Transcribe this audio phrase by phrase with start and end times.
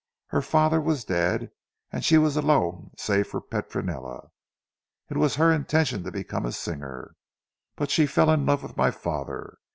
[0.29, 1.51] Her father was dead
[1.91, 4.31] and she was alone save for Petronella.
[5.11, 7.13] It was her intention to become a singer;
[7.75, 9.59] but she fell in love with my father.